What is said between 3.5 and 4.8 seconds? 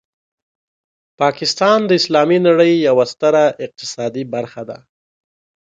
اقتصادي برخه ده.